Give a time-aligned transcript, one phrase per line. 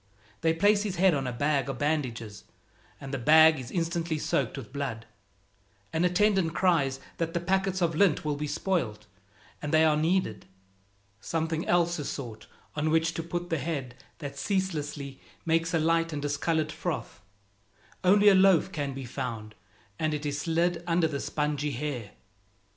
[0.41, 2.45] They place his head on a bag of bandages,
[2.99, 5.05] and the bag is instantly soaked with blood.
[5.93, 9.05] An attendant cries that the packets of lint will be spoiled,
[9.61, 10.47] and they are needed.
[11.19, 16.11] Something else is sought on which to put the head that ceaselessly makes a light
[16.11, 17.21] and discolored froth.
[18.03, 19.53] Only a loaf can be found,
[19.99, 22.09] and it is slid under the spongy hair.